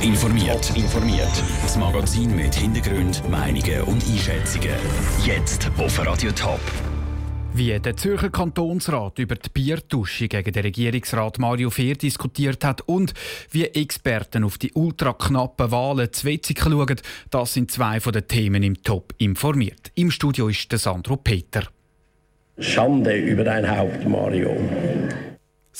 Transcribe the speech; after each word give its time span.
Top 0.00 0.08
informiert. 0.08 0.76
informiert. 0.76 1.44
Das 1.62 1.76
Magazin 1.76 2.34
mit 2.34 2.54
Hintergrund, 2.54 3.22
Meinungen 3.30 3.82
und 3.82 4.02
Einschätzungen. 4.02 4.74
Jetzt 5.24 5.70
auf 5.76 6.06
Radio 6.06 6.30
Top. 6.32 6.60
Wie 7.52 7.78
der 7.78 7.96
Zürcher 7.96 8.30
Kantonsrat 8.30 9.18
über 9.18 9.34
die 9.34 9.48
Biertusche 9.50 10.28
gegen 10.28 10.52
den 10.52 10.62
Regierungsrat 10.62 11.38
Mario 11.38 11.70
Fehr 11.70 11.96
diskutiert 11.96 12.64
hat 12.64 12.82
und 12.82 13.12
wie 13.50 13.64
Experten 13.64 14.44
auf 14.44 14.56
die 14.56 14.72
ultraknappen 14.72 15.70
Wahlen 15.70 16.12
zu 16.12 16.26
Wetzikon 16.26 16.72
schauen, 16.72 17.00
das 17.30 17.54
sind 17.54 17.70
zwei 17.70 18.00
von 18.00 18.12
den 18.12 18.26
Themen 18.26 18.62
im 18.62 18.82
Top 18.82 19.12
informiert. 19.18 19.92
Im 19.96 20.10
Studio 20.10 20.48
ist 20.48 20.70
der 20.72 20.78
Sandro 20.78 21.16
Peter. 21.16 21.64
Schande 22.58 23.16
über 23.16 23.44
dein 23.44 23.68
Haupt, 23.68 24.06
Mario. 24.08 24.56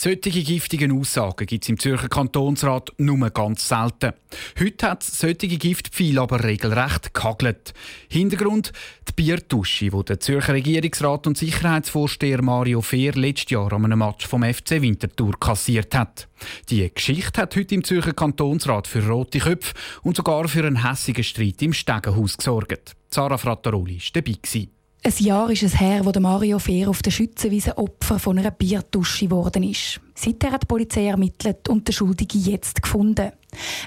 Solche 0.02 0.30
giftigen 0.30 0.98
Aussagen 0.98 1.44
gibt 1.44 1.62
es 1.62 1.68
im 1.68 1.78
Zürcher 1.78 2.08
Kantonsrat 2.08 2.90
nur 2.96 3.28
ganz 3.28 3.68
selten. 3.68 4.14
Heute 4.58 4.90
hat 4.90 5.02
solche 5.02 5.46
Giftpfeile 5.46 6.22
aber 6.22 6.42
regelrecht 6.42 7.12
gehagelt. 7.12 7.74
Hintergrund 8.08 8.72
die 9.06 9.12
Biertusche, 9.12 9.90
die 9.90 10.04
der 10.04 10.18
Zürcher 10.18 10.54
Regierungsrat 10.54 11.26
und 11.26 11.36
Sicherheitsvorsteher 11.36 12.40
Mario 12.40 12.80
Fehr 12.80 13.12
letztes 13.12 13.50
Jahr 13.50 13.70
an 13.74 13.84
einem 13.84 13.98
Match 13.98 14.26
vom 14.26 14.42
FC 14.42 14.80
Winterthur 14.80 15.38
kassiert 15.38 15.94
hat. 15.94 16.28
Die 16.70 16.90
Geschichte 16.94 17.42
hat 17.42 17.54
heute 17.54 17.74
im 17.74 17.84
Zürcher 17.84 18.14
Kantonsrat 18.14 18.86
für 18.86 19.06
rote 19.06 19.40
Köpfe 19.40 19.74
und 20.02 20.16
sogar 20.16 20.48
für 20.48 20.64
einen 20.64 20.88
hässigen 20.88 21.24
Streit 21.24 21.60
im 21.60 21.74
Stegenhaus 21.74 22.38
gesorgt. 22.38 22.96
Sarah 23.10 23.36
Frattaroli 23.36 23.98
war 23.98 24.22
dabei. 24.22 24.70
Ein 25.02 25.14
Jahr 25.16 25.48
ist 25.48 25.62
es 25.62 25.80
her, 25.80 26.04
wo 26.04 26.20
Mario 26.20 26.58
Fehr 26.58 26.90
auf 26.90 27.00
der 27.00 27.10
Schützenwiese 27.10 27.78
Opfer 27.78 28.18
von 28.18 28.38
einer 28.38 28.50
Biertusche 28.50 29.24
geworden 29.24 29.62
ist. 29.62 29.98
Seither 30.14 30.52
hat 30.52 30.64
die 30.64 30.66
Polizei 30.66 31.06
ermittelt 31.06 31.70
und 31.70 31.88
den 31.88 31.94
Schuldigen 31.94 32.42
jetzt 32.42 32.82
gefunden. 32.82 33.32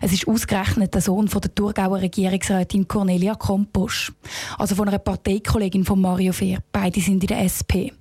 Es 0.01 0.11
ist 0.11 0.27
ausgerechnet 0.27 0.91
der 0.91 1.01
Sohn 1.01 1.27
von 1.27 1.41
der 1.41 1.53
Thurgauer 1.53 2.01
Regierungsrätin 2.01 2.87
Cornelia 2.87 3.35
Komposch, 3.35 4.11
also 4.57 4.73
von 4.73 4.87
einer 4.87 4.97
Parteikollegin 4.97 5.85
von 5.85 6.01
Mario 6.01 6.33
Fehr. 6.33 6.57
Beide 6.71 6.99
sind 6.99 7.23
in 7.23 7.27
der 7.27 7.43
SP. 7.45 7.93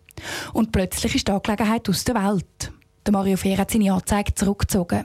Und 0.55 0.73
plötzlich 0.73 1.15
ist 1.15 1.29
die 1.29 1.33
Angelegenheit 1.33 1.87
aus 1.91 2.05
der 2.05 2.15
Welt. 2.15 2.73
Der 3.05 3.13
Mario 3.13 3.37
Fehr 3.37 3.59
hat 3.59 3.71
seine 3.71 3.93
Anzeige 3.93 4.35
zurückgezogen. 4.35 5.05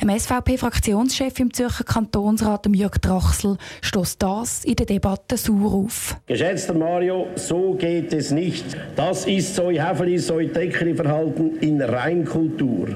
Ein 0.00 0.18
SVP-Fraktionschef 0.18 1.38
im 1.40 1.52
Zürcher 1.52 1.84
Kantonsrat, 1.84 2.66
Jörg 2.74 2.98
Drachsel, 2.98 3.56
stößt 3.82 4.22
das 4.22 4.64
in 4.64 4.76
der 4.76 4.86
Debatte 4.86 5.36
sauer 5.36 5.72
auf. 5.72 6.16
Geschätzter 6.26 6.74
Mario, 6.74 7.26
so 7.36 7.74
geht 7.74 8.12
es 8.12 8.30
nicht. 8.30 8.64
Das 8.96 9.26
ist 9.26 9.54
so 9.54 9.70
Häfeli, 9.70 10.18
so 10.18 10.38
Verhalten 10.94 11.58
in 11.60 11.80
Reinkultur. 11.80 12.88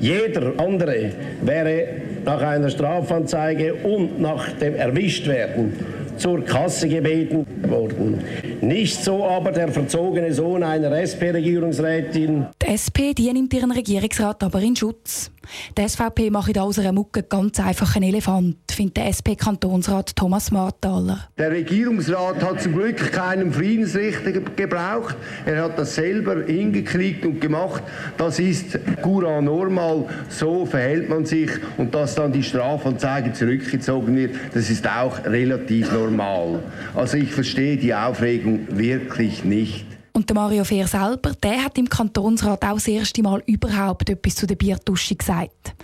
Jeder 0.00 0.52
andere 0.58 1.12
wäre 1.42 1.86
nach 2.24 2.42
einer 2.42 2.70
Strafanzeige 2.70 3.74
und 3.74 4.20
nach 4.20 4.52
dem 4.52 4.74
Erwischtwerden 4.74 5.72
zur 6.18 6.44
Kasse 6.44 6.88
gebeten 6.88 7.46
worden. 7.68 8.22
Nicht 8.60 9.02
so 9.02 9.24
aber 9.24 9.52
der 9.52 9.68
verzogene 9.68 10.32
Sohn 10.32 10.62
einer 10.62 10.90
SP-Regierungsrätin. 10.92 12.46
Die 12.62 12.66
SP 12.72 13.12
die 13.14 13.32
nimmt 13.32 13.52
ihren 13.52 13.70
Regierungsrat 13.70 14.42
aber 14.42 14.60
in 14.60 14.76
Schutz. 14.76 15.30
Die 15.76 15.88
SVP 15.88 16.30
macht 16.30 16.58
aus 16.58 16.78
einer 16.78 16.92
Mucke 16.92 17.22
ganz 17.22 17.60
einfach 17.60 17.96
einen 17.96 18.10
Elefant, 18.10 18.56
findet 18.70 18.96
der 18.96 19.06
SP-Kantonsrat 19.08 20.14
Thomas 20.16 20.50
Marthaler. 20.50 21.28
Der 21.38 21.50
Regierungsrat 21.50 22.42
hat 22.42 22.62
zum 22.62 22.74
Glück 22.74 23.12
keinen 23.12 23.52
Friedensrichter 23.52 24.32
gebraucht. 24.32 25.16
Er 25.44 25.64
hat 25.64 25.78
das 25.78 25.94
selber 25.94 26.44
hingekriegt 26.44 27.24
und 27.24 27.40
gemacht. 27.40 27.82
Das 28.16 28.38
ist 28.38 28.78
cura 29.02 29.40
normal. 29.40 30.06
So 30.28 30.66
verhält 30.66 31.08
man 31.08 31.24
sich. 31.24 31.50
Und 31.76 31.94
dass 31.94 32.14
dann 32.14 32.32
die 32.32 32.42
Strafanzeige 32.42 33.32
zurückgezogen 33.32 34.16
wird, 34.16 34.34
das 34.54 34.70
ist 34.70 34.88
auch 34.88 35.24
relativ 35.24 35.92
normal. 35.92 36.60
Also 36.94 37.16
ich 37.16 37.32
verstehe 37.32 37.76
die 37.76 37.94
Aufregung 37.94 38.66
wirklich 38.70 39.44
nicht. 39.44 39.95
Und 40.16 40.30
der 40.30 40.34
Mario 40.34 40.64
Fehr 40.64 40.86
selber, 40.86 41.32
der 41.42 41.62
hat 41.62 41.76
im 41.76 41.90
Kantonsrat 41.90 42.64
auch 42.64 42.76
das 42.76 42.88
erste 42.88 43.22
Mal 43.22 43.42
überhaupt 43.44 44.08
etwas 44.08 44.36
zu 44.36 44.46
der 44.46 44.54
Biertusche 44.54 45.14
gesagt. 45.14 45.74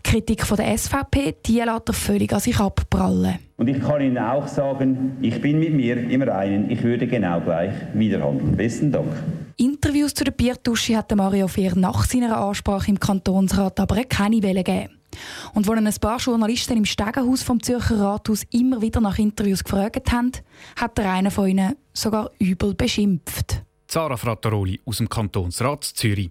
Die 0.00 0.10
Kritik 0.10 0.44
von 0.44 0.56
der 0.56 0.76
SVP, 0.76 1.36
die 1.46 1.60
lässt 1.60 1.88
er 1.88 1.92
völlig 1.92 2.32
an 2.32 2.40
sich 2.40 2.58
abprallen. 2.58 3.36
Und 3.56 3.68
ich 3.68 3.80
kann 3.80 4.00
Ihnen 4.00 4.18
auch 4.18 4.48
sagen, 4.48 5.16
ich 5.22 5.40
bin 5.40 5.60
mit 5.60 5.72
mir 5.72 5.98
im 5.98 6.20
Reinen. 6.22 6.68
Ich 6.68 6.82
würde 6.82 7.06
genau 7.06 7.40
gleich 7.40 7.74
wieder 7.94 8.24
handeln. 8.24 8.56
Besten 8.56 8.90
Dank. 8.90 9.06
Interviews 9.56 10.14
zu 10.14 10.24
der 10.24 10.32
Biertusche 10.32 10.96
hat 10.96 11.14
Mario 11.14 11.46
Fehr 11.46 11.76
nach 11.76 12.06
seiner 12.06 12.38
Ansprache 12.38 12.90
im 12.90 12.98
Kantonsrat 12.98 13.78
aber 13.78 14.02
keine 14.02 14.42
Welle 14.42 14.64
gegeben. 14.64 14.98
Und 15.54 15.70
als 15.70 15.96
ein 15.96 16.00
paar 16.00 16.18
Journalisten 16.18 16.76
im 16.76 16.84
Stegenhaus 16.84 17.44
vom 17.44 17.62
Zürcher 17.62 18.00
Rathaus 18.00 18.42
immer 18.50 18.82
wieder 18.82 19.00
nach 19.00 19.20
Interviews 19.20 19.62
gefragt 19.62 20.10
haben, 20.10 20.32
hat 20.74 20.98
der 20.98 21.12
eine 21.12 21.30
von 21.30 21.46
ihnen 21.46 21.76
sogar 21.92 22.32
übel 22.40 22.74
beschimpft. 22.74 23.62
Sarah 23.88 24.16
Frattaroli 24.16 24.80
aus 24.84 24.98
dem 24.98 25.08
Kantonsrat 25.08 25.84
Zürich. 25.84 26.30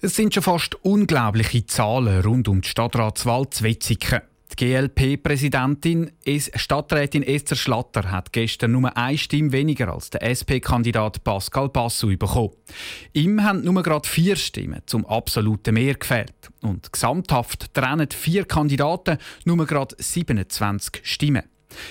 Es 0.00 0.16
sind 0.16 0.34
schon 0.34 0.42
fast 0.42 0.74
unglaubliche 0.84 1.64
Zahlen 1.64 2.22
rund 2.22 2.48
um 2.48 2.60
die 2.60 2.68
Stadtratswahl 2.68 3.48
zu 3.50 3.64
Wetzikon. 3.64 4.20
Die 4.52 4.66
GLP-Präsidentin, 4.66 6.10
Stadträtin 6.54 7.22
Esther 7.22 7.56
Schlatter, 7.56 8.10
hat 8.10 8.32
gestern 8.32 8.72
nur 8.72 8.94
eine 8.96 9.16
Stimme 9.16 9.52
weniger 9.52 9.92
als 9.94 10.10
der 10.10 10.22
SP-Kandidat 10.28 11.24
Pascal 11.24 11.70
Bassou 11.70 12.16
bekommen. 12.18 12.50
Ihm 13.14 13.42
haben 13.42 13.62
nur 13.62 13.82
gerade 13.82 14.06
vier 14.06 14.36
Stimmen 14.36 14.82
zum 14.86 15.06
absoluten 15.06 15.74
Mehr 15.74 15.94
gefehlt. 15.94 16.34
Und 16.60 16.92
gesamthaft 16.92 17.72
trennen 17.72 18.10
vier 18.10 18.44
Kandidaten 18.44 19.16
nur 19.44 19.64
gerade 19.66 19.96
27 19.98 21.00
Stimmen. 21.02 21.44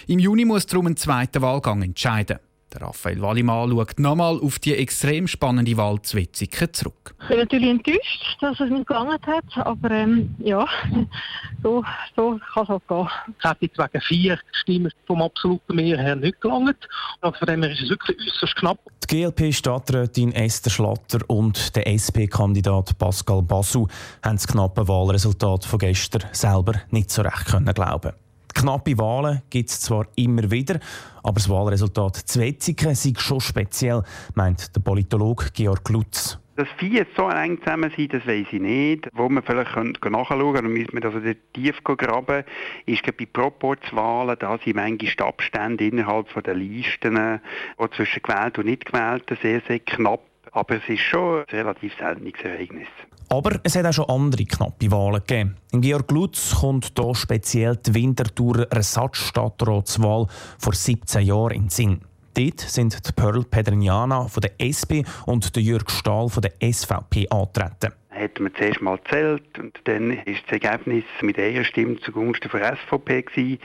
Im 0.05 0.19
Juni 0.19 0.45
muss 0.45 0.67
darum 0.67 0.87
ein 0.87 0.97
zweiter 0.97 1.41
Wahlgang 1.41 1.81
entscheiden. 1.81 2.37
Der 2.73 2.83
Raphael 2.83 3.21
Wallimann 3.21 3.69
schaut 3.69 3.99
nochmal 3.99 4.39
auf 4.39 4.57
die 4.57 4.75
extrem 4.75 5.27
spannende 5.27 5.75
Wahl 5.75 6.01
zu 6.01 6.15
Wetzigen 6.15 6.73
zurück. 6.73 7.13
Ich 7.23 7.27
bin 7.27 7.39
natürlich 7.39 7.69
enttäuscht, 7.69 8.37
dass 8.39 8.59
es 8.61 8.69
nicht 8.69 8.87
gegangen 8.87 9.17
hat, 9.25 9.67
aber 9.67 9.91
ähm, 9.91 10.33
ja, 10.39 10.65
so, 11.63 11.83
so 12.15 12.39
kann 12.53 12.63
es 12.63 12.69
auch 12.69 12.81
gehen. 12.87 13.09
Es 13.39 13.43
hat 13.43 13.57
jetzt 13.59 13.77
wegen 13.77 14.01
vier 14.01 14.39
Stimmen 14.53 14.91
vom 15.05 15.21
absoluten 15.21 15.75
Mehr 15.75 15.97
her 15.97 16.15
nicht 16.15 16.39
gelangt. 16.39 16.77
Und 17.19 17.35
von 17.35 17.45
dem 17.45 17.63
her 17.63 17.71
ist 17.71 17.81
es 17.81 17.89
wirklich 17.89 18.17
äußerst 18.25 18.55
knapp. 18.55 18.79
Die 19.09 19.17
GLP-Stadträtin 19.17 20.31
Esther 20.31 20.71
Schlatter 20.71 21.19
und 21.27 21.75
der 21.75 21.87
SP-Kandidat 21.91 22.97
Pascal 22.97 23.41
Bassou 23.41 23.87
haben 24.23 24.37
das 24.37 24.47
knappe 24.47 24.87
Wahlresultat 24.87 25.65
von 25.65 25.79
gestern 25.79 26.23
selber 26.31 26.75
nicht 26.89 27.11
so 27.11 27.21
recht 27.21 27.47
können 27.47 27.73
glauben. 27.73 28.13
Knappe 28.53 28.97
Wahlen 28.97 29.41
gibt 29.49 29.69
es 29.69 29.81
zwar 29.81 30.07
immer 30.15 30.49
wieder, 30.51 30.79
aber 31.23 31.35
das 31.35 31.49
Wahlresultat 31.49 32.15
zu 32.15 32.39
Wetzigen 32.39 32.95
sei 32.95 33.13
schon 33.17 33.41
speziell, 33.41 34.03
meint 34.35 34.75
der 34.75 34.81
Politologe 34.81 35.45
Georg 35.53 35.89
Lutz. 35.89 36.37
Dass 36.57 36.67
vier 36.77 36.99
jetzt 36.99 37.15
so 37.15 37.29
eng 37.29 37.59
zusammen 37.59 37.91
sind, 37.95 38.13
das 38.13 38.27
weiß 38.27 38.47
ich 38.51 38.61
nicht. 38.61 39.09
Wo 39.13 39.29
man 39.29 39.41
vielleicht 39.41 39.73
nachschauen 39.75 40.53
könnte, 40.53 40.61
müsste 40.63 40.93
man 40.93 41.03
also 41.03 41.19
tief 41.53 41.83
graben, 41.83 42.43
ist 42.85 43.05
bei 43.05 43.25
Proporzwahlen, 43.25 44.35
da 44.37 44.57
sind 44.63 44.75
manchmal 44.75 45.27
Abstände 45.27 45.87
innerhalb 45.87 46.27
der 46.43 46.53
Listen, 46.53 47.39
die 47.79 47.95
zwischen 47.95 48.21
gewählt 48.21 48.59
und 48.59 48.65
nicht 48.65 48.85
gewählten 48.85 49.37
sehr, 49.41 49.61
sehr 49.67 49.79
knapp. 49.79 50.30
Aber 50.51 50.75
es 50.75 50.89
ist 50.89 51.01
schon 51.01 51.39
ein 51.39 51.45
relativ 51.49 51.93
seltenes 51.97 52.33
Ereignis. 52.43 52.87
Aber 53.29 53.59
es 53.63 53.75
hat 53.75 53.85
auch 53.85 53.93
schon 53.93 54.09
andere 54.09 54.43
knappe 54.43 54.91
Wahlen 54.91 55.21
gegeben. 55.25 55.55
In 55.71 55.81
Georg 55.81 56.11
Lutz 56.11 56.53
kommt 56.59 56.91
hier 56.97 57.15
speziell 57.15 57.77
die 57.77 57.93
Winterthur 57.93 58.69
Ersatzstadtratswahl 58.69 60.27
vor 60.59 60.73
17 60.73 61.25
Jahren 61.25 61.51
in 61.51 61.61
den 61.63 61.69
Sinn. 61.69 62.01
Dort 62.33 62.59
sind 62.59 63.07
die 63.07 63.11
Pearl 63.13 63.43
Pedrignana 63.43 64.27
von 64.27 64.41
der 64.41 64.51
SP 64.59 65.03
und 65.25 65.55
der 65.55 65.63
Jürg 65.63 65.89
Stahl 65.89 66.27
von 66.29 66.41
der 66.41 66.53
SVP 66.61 67.27
angetreten 67.29 67.93
hat 68.11 68.39
man 68.39 68.53
zuerst 68.55 68.81
mal 68.81 68.99
zählt 69.09 69.57
und 69.57 69.79
dann 69.85 70.11
ist 70.11 70.43
das 70.45 70.61
Ergebnis 70.61 71.05
mit 71.21 71.39
einer 71.39 71.63
Stimme 71.63 71.97
zugunsten 72.01 72.49
der 72.51 72.77
SVP 72.77 73.21
gewesen. 73.21 73.59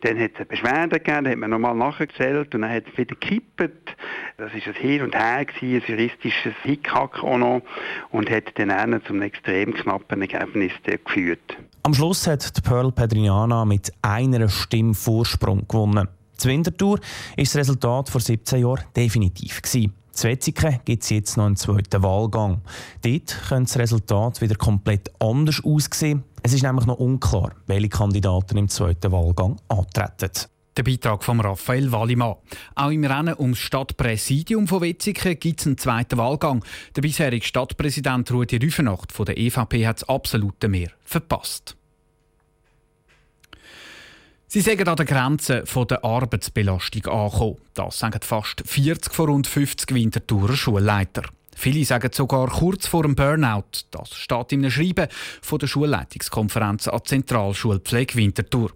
Dann 0.00 0.18
hat 0.18 0.32
es 0.32 0.36
eine 0.38 0.46
Beschwerde 0.46 0.98
gegeben, 0.98 1.24
dann 1.24 1.32
hat 1.32 1.38
man 1.38 1.50
nochmal 1.50 1.74
nachgezählt 1.74 2.54
und 2.54 2.62
dann 2.62 2.70
hat 2.70 2.84
es 2.90 2.98
wieder 2.98 3.14
gekippt. 3.14 3.96
Das 4.38 4.52
ist 4.54 4.66
ein 4.66 4.74
Hin 4.74 5.02
und 5.02 5.14
Her 5.14 5.44
gewesen, 5.44 5.82
ein 5.86 5.90
juristisches 5.90 6.54
Hickhack 6.62 7.22
auch 7.22 7.38
noch 7.38 7.62
und 8.10 8.28
hat 8.28 8.58
dann 8.58 8.70
auch 8.70 9.02
zum 9.06 9.22
extrem 9.22 9.72
knappen 9.72 10.20
Ergebnis 10.20 10.72
geführt. 10.84 11.56
Am 11.84 11.94
Schluss 11.94 12.26
hat 12.26 12.56
die 12.56 12.60
Pearl 12.60 12.90
Pedriana 12.90 13.64
mit 13.64 13.92
einer 14.02 14.48
Stimme 14.48 14.94
Vorsprung 14.94 15.66
gewonnen. 15.68 16.08
Zu 16.36 16.48
Winterthur 16.48 16.98
ist 17.36 17.54
das 17.54 17.60
Resultat 17.60 18.08
vor 18.08 18.20
17 18.20 18.60
Jahren 18.62 18.84
definitiv 18.96 19.62
gewesen. 19.62 19.94
Zu 20.12 20.28
Wetzikon 20.28 20.78
gibt 20.84 21.02
es 21.02 21.10
jetzt 21.10 21.36
noch 21.36 21.46
einen 21.46 21.56
zweiten 21.56 22.02
Wahlgang. 22.02 22.60
Dort 23.00 23.36
könnte 23.48 23.72
das 23.72 23.78
Resultat 23.78 24.42
wieder 24.42 24.56
komplett 24.56 25.10
anders 25.18 25.62
aussehen. 25.64 26.22
Es 26.42 26.52
ist 26.52 26.62
nämlich 26.62 26.86
noch 26.86 26.98
unklar, 26.98 27.52
welche 27.66 27.88
Kandidaten 27.88 28.58
im 28.58 28.68
zweiten 28.68 29.10
Wahlgang 29.10 29.56
antreten. 29.68 30.30
Der 30.76 30.82
Beitrag 30.82 31.24
von 31.24 31.40
Raphael 31.40 31.92
Wallimann. 31.92 32.36
Auch 32.74 32.90
im 32.90 33.04
Rennen 33.04 33.36
ums 33.38 33.58
Stadtpräsidium 33.58 34.66
von 34.66 34.82
Wetzikon 34.82 35.38
gibt 35.38 35.60
es 35.60 35.66
einen 35.66 35.78
zweiten 35.78 36.18
Wahlgang. 36.18 36.64
Der 36.94 37.02
bisherige 37.02 37.44
Stadtpräsident 37.44 38.30
Rudi 38.32 38.56
Rüfenacht 38.56 39.12
von 39.12 39.26
der 39.26 39.38
EVP 39.38 39.86
hat 39.86 40.02
das 40.02 40.08
absolute 40.08 40.68
Mehr 40.68 40.90
verpasst. 41.04 41.76
Sie 44.54 44.60
sagen 44.60 44.86
an 44.86 44.96
der 44.96 45.06
Grenze 45.06 45.64
der 45.64 46.04
Arbeitsbelastung 46.04 47.06
angekommen. 47.06 47.56
Das 47.72 47.98
sagen 47.98 48.20
fast 48.20 48.62
40 48.66 49.14
von 49.14 49.30
rund 49.30 49.46
50 49.46 49.94
Winterthurer 49.94 50.56
Schulleiter. 50.56 51.22
Viele 51.56 51.86
sagen 51.86 52.10
sogar 52.12 52.50
kurz 52.50 52.86
vor 52.86 53.04
dem 53.04 53.14
Burnout. 53.14 53.86
Das 53.92 54.12
steht 54.12 54.52
in 54.52 54.60
einem 54.60 54.70
Schreiben 54.70 55.08
von 55.40 55.58
der 55.58 55.68
Schulleitungskonferenz 55.68 56.86
an 56.86 57.00
Zentralschulpflege 57.02 58.14
Winterthur. 58.14 58.72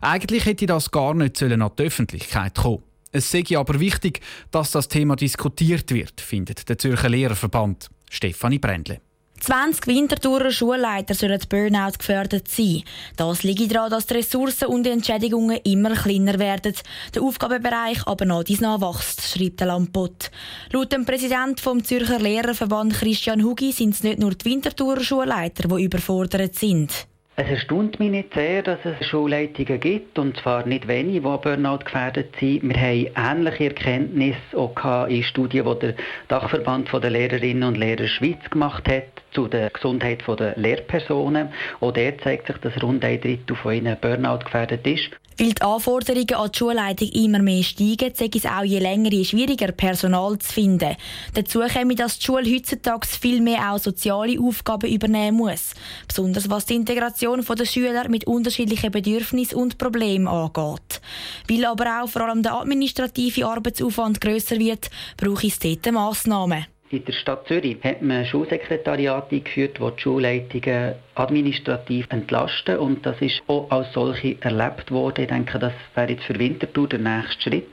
Eigentlich 0.00 0.46
hätte 0.46 0.66
das 0.66 0.90
gar 0.90 1.14
nicht 1.14 1.40
an 1.40 1.70
die 1.78 1.82
Öffentlichkeit 1.84 2.56
kommen 2.56 2.82
Es 3.12 3.30
sei 3.30 3.44
aber 3.56 3.78
wichtig, 3.78 4.22
dass 4.50 4.72
das 4.72 4.88
Thema 4.88 5.14
diskutiert 5.14 5.92
wird, 5.92 6.20
findet 6.20 6.68
der 6.68 6.76
Zürcher 6.76 7.08
Lehrerverband. 7.08 7.88
Stefanie 8.10 8.58
Brändle. 8.58 9.00
20 9.40 9.86
Winterthurer 9.86 10.50
Schulleiter 10.50 11.14
sollen 11.14 11.40
Burnout 11.48 11.98
gefördert 11.98 12.46
sein. 12.48 12.82
Das 13.16 13.42
liegt 13.42 13.74
daran, 13.74 13.90
dass 13.90 14.06
die 14.06 14.14
Ressourcen 14.14 14.68
und 14.68 14.84
die 14.84 14.90
Entschädigungen 14.90 15.58
immer 15.64 15.94
kleiner 15.94 16.38
werden, 16.38 16.74
der 17.14 17.22
Aufgabenbereich 17.22 18.06
aber 18.06 18.26
noch 18.26 18.44
dies 18.44 18.60
wächst, 18.60 19.22
schreibt 19.22 19.60
der 19.60 19.68
Lampot. 19.68 20.30
Laut 20.72 20.92
dem 20.92 21.06
Präsidenten 21.06 21.58
vom 21.58 21.82
Zürcher 21.82 22.18
Lehrerverband 22.18 22.92
Christian 22.92 23.42
Hugi 23.42 23.72
sind 23.72 23.94
es 23.94 24.02
nicht 24.02 24.18
nur 24.18 24.34
die 24.34 24.44
Winterthurer 24.44 25.02
Schulleiter, 25.02 25.68
die 25.68 25.84
überfordert 25.84 26.54
sind. 26.54 27.09
Es 27.42 27.48
erstaunt 27.48 27.98
mich 27.98 28.10
nicht 28.10 28.34
sehr, 28.34 28.62
dass 28.62 28.80
es 28.84 29.06
Schulleitungen 29.06 29.80
gibt, 29.80 30.18
und 30.18 30.36
zwar 30.36 30.66
nicht 30.66 30.86
wenige, 30.86 31.20
die 31.20 31.38
Burnout 31.38 31.78
gefährdet 31.86 32.36
sind. 32.38 32.62
Wir 32.62 32.76
haben 32.78 33.46
ähnliche 33.46 33.68
Erkenntnisse 33.68 34.36
auch 34.54 35.06
in 35.06 35.22
Studien, 35.22 35.64
die 35.64 35.78
der 35.78 35.94
Dachverband 36.28 36.92
der 36.92 37.08
Lehrerinnen 37.08 37.62
und 37.62 37.78
Lehrer 37.78 38.08
Schweiz 38.08 38.38
gemacht 38.50 38.86
hat 38.90 39.04
zu 39.32 39.48
der 39.48 39.70
Gesundheit 39.70 40.22
der 40.28 40.52
Lehrpersonen. 40.58 41.48
Auch 41.80 41.92
der 41.92 42.18
zeigt 42.18 42.48
sich, 42.48 42.58
dass 42.58 42.82
rund 42.82 43.02
ein 43.06 43.18
Drittel 43.18 43.56
von 43.56 43.72
ihnen 43.72 43.96
Burnout 43.98 44.44
gefährdet 44.44 44.86
ist. 44.86 45.19
Weil 45.38 45.52
die 45.52 45.62
Anforderungen 45.62 46.34
an 46.34 46.50
die 46.50 46.58
Schulleitung 46.58 47.08
immer 47.08 47.38
mehr 47.38 47.62
steigen, 47.62 48.14
zeigt 48.14 48.36
es 48.36 48.46
auch 48.46 48.62
je 48.62 48.78
länger 48.78 49.10
je 49.10 49.24
schwieriger, 49.24 49.72
Personal 49.72 50.38
zu 50.38 50.52
finden. 50.52 50.96
Dazu 51.34 51.60
kommt, 51.60 51.98
dass 51.98 52.18
die 52.18 52.26
Schule 52.26 52.54
heutzutage 52.54 53.06
viel 53.06 53.40
mehr 53.40 53.72
auch 53.72 53.78
soziale 53.78 54.38
Aufgaben 54.40 54.90
übernehmen 54.90 55.38
muss. 55.38 55.74
Besonders 56.06 56.50
was 56.50 56.66
die 56.66 56.74
Integration 56.74 57.44
der 57.44 57.64
Schüler 57.64 58.08
mit 58.08 58.26
unterschiedlichen 58.26 58.90
Bedürfnissen 58.90 59.56
und 59.56 59.78
Problemen 59.78 60.28
angeht. 60.28 61.00
Weil 61.48 61.64
aber 61.64 62.02
auch 62.02 62.08
vor 62.08 62.22
allem 62.22 62.42
der 62.42 62.54
administrative 62.54 63.46
Arbeitsaufwand 63.46 64.20
grösser 64.20 64.58
wird, 64.58 64.90
brauche 65.16 65.46
es 65.46 65.58
dort 65.58 65.90
Massnahmen. 65.90 66.66
In 66.92 67.04
der 67.04 67.12
Stadt 67.12 67.46
Zürich 67.46 67.76
hat 67.84 68.02
man 68.02 68.26
Schulsekretariate 68.26 69.36
eingeführt, 69.36 69.78
die 69.78 69.90
die 69.94 70.02
Schulleitungen 70.02 70.94
administrativ 71.14 72.04
entlasten 72.10 72.78
und 72.78 73.06
das 73.06 73.14
ist 73.20 73.40
auch 73.46 73.70
als 73.70 73.92
solche 73.92 74.36
erlebt 74.40 74.90
worden. 74.90 75.22
Ich 75.22 75.28
denke, 75.28 75.60
das 75.60 75.72
wäre 75.94 76.10
jetzt 76.10 76.24
für 76.24 76.36
Winterthur 76.36 76.88
der 76.88 76.98
nächste 76.98 77.42
Schritt, 77.42 77.68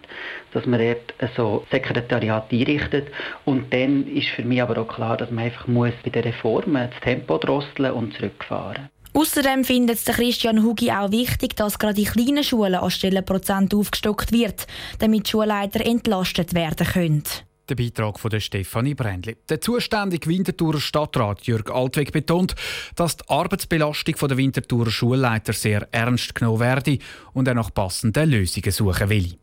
dass 0.53 0.67
man 0.67 0.79
dort 0.79 1.33
so 1.35 1.65
Sekretariat 1.71 2.51
einrichtet 2.51 3.07
und 3.43 3.73
dann 3.73 4.05
ist 4.05 4.27
für 4.29 4.43
mich 4.43 4.61
aber 4.61 4.79
auch 4.79 4.87
klar, 4.87 5.17
dass 5.17 5.31
man 5.31 5.45
einfach 5.45 5.65
muss 5.65 5.93
bei 6.03 6.11
den 6.11 6.21
Reformen 6.21 6.87
das 6.91 7.01
Tempo 7.01 7.39
drosseln 7.39 7.93
und 7.93 8.13
zurückfahren 8.13 8.89
Außerdem 9.13 9.63
findet 9.63 10.05
Christian 10.05 10.61
Hugi 10.61 10.91
auch 10.91 11.11
wichtig, 11.11 11.55
dass 11.55 11.79
gerade 11.79 11.99
in 11.99 12.05
kleinen 12.05 12.43
Schulen 12.43 12.75
an 12.75 12.91
Stellenprozent 12.91 13.73
aufgestockt 13.73 14.31
wird, 14.31 14.67
damit 14.99 15.27
Schulleiter 15.27 15.83
entlastet 15.83 16.53
werden 16.53 16.85
können. 16.85 17.23
Der 17.69 17.75
Beitrag 17.75 18.19
von 18.19 18.39
Stefanie 18.39 18.93
Brändli. 18.93 19.35
Der 19.49 19.59
zuständige 19.59 20.29
Winterthurer 20.29 20.79
Stadtrat 20.79 21.43
Jörg 21.47 21.69
Altweg 21.69 22.13
betont, 22.13 22.55
dass 22.95 23.17
die 23.17 23.27
Arbeitsbelastung 23.27 24.15
der 24.29 24.37
Winterthurer 24.37 24.89
Schulleiter 24.89 25.53
sehr 25.53 25.87
ernst 25.91 26.33
genommen 26.33 26.61
werde 26.61 26.97
und 27.33 27.47
er 27.47 27.55
nach 27.55 27.73
passenden 27.73 28.29
Lösungen 28.29 28.71
suchen 28.71 29.09
will. 29.09 29.37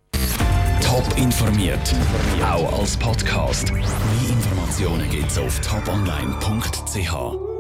Top 0.83 1.07
informiert, 1.19 1.95
auch 2.43 2.81
als 2.81 2.97
Podcast. 2.97 3.73
Mehr 3.73 3.83
Informationen 4.29 5.11
gibt 5.11 5.31
es 5.31 5.39
auf 5.39 5.61
toponline.ch. 5.61 7.54